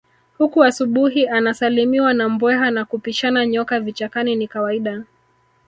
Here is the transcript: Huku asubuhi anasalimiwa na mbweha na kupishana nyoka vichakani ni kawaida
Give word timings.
Huku 0.37 0.63
asubuhi 0.63 1.27
anasalimiwa 1.27 2.13
na 2.13 2.29
mbweha 2.29 2.71
na 2.71 2.85
kupishana 2.85 3.45
nyoka 3.45 3.79
vichakani 3.79 4.35
ni 4.35 4.47
kawaida 4.47 5.03